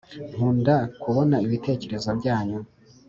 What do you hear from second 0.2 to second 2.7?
nkunda kubona ibitekerezo byanyu